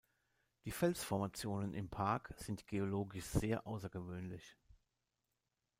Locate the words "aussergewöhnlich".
3.67-4.57